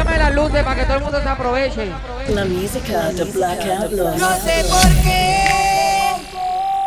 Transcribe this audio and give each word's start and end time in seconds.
Apágame 0.00 0.18
las 0.18 0.34
luces 0.34 0.64
para 0.64 0.76
que 0.76 0.84
todo 0.86 0.96
el 0.96 1.02
mundo 1.02 1.20
se 1.20 1.28
aproveche. 1.28 1.92
La 2.28 2.44
música 2.46 3.12
de 3.12 3.24
Black 3.24 3.60
Outlaw. 3.66 4.16
No 4.16 4.30
sé 4.36 4.64
por 4.64 5.02
qué, 5.02 6.12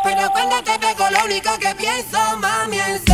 pero 0.02 0.30
cuando 0.32 0.56
te 0.64 0.78
pego 0.80 1.10
lo 1.10 1.24
único 1.24 1.50
que 1.60 1.74
pienso, 1.76 2.18
mami, 2.38 2.78
es 2.78 3.13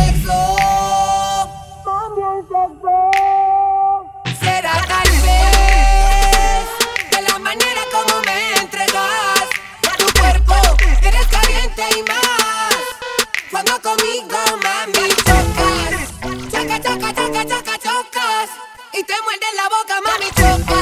y 19.01 19.03
te 19.03 19.13
muerde 19.23 19.45
la 19.55 19.67
boca, 19.69 19.95
mami, 20.05 20.29
choca. 20.37 20.79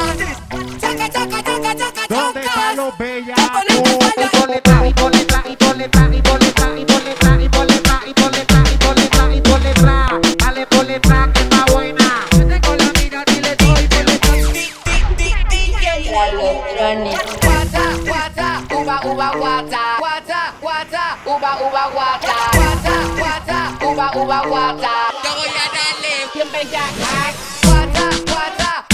Chaca, 0.80 1.10
chaca, 1.10 1.44
chaca, 1.44 1.76
chaca, 1.76 2.02
¿Dónde 2.10 2.42
están 2.42 2.76
los 2.76 2.94
Uba, 23.92 24.12
uba, 24.16 24.42
guata. 24.46 24.90
Yo 25.24 25.30
voy 25.36 25.48
a 25.48 25.66
darle. 25.74 26.32
Siempre 26.34 26.66
ya. 26.72 27.59
quadra, 28.00 28.24
quadra. 28.26 28.89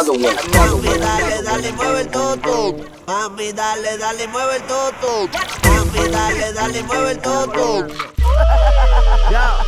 Mami, 0.00 0.16
dale, 0.98 1.42
dale, 1.42 1.72
mueve 1.72 2.00
el 2.00 2.08
toto. 2.10 2.74
Mami, 3.06 3.52
dale, 3.52 3.98
dale, 3.98 4.26
mueve 4.28 4.56
el 4.56 4.62
toto. 4.62 5.28
Mami, 5.62 6.08
dale, 6.08 6.52
dale, 6.54 6.82
mueve 6.84 7.10
el 7.10 7.18
toto. 7.20 7.86
Ya. 9.30 9.58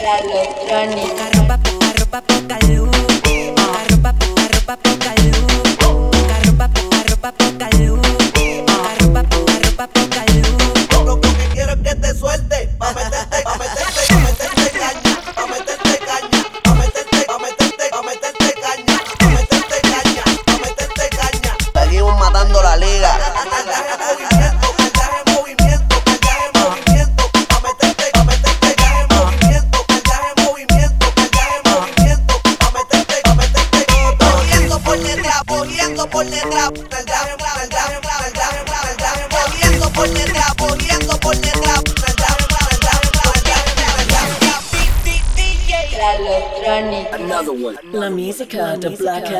La 0.00 0.18
electrónica. 0.20 1.37
por 36.18 36.26
detrás, 36.26 36.72
La 47.92 48.10
música 48.10 48.76
de 48.76 48.88
Black 48.90 49.30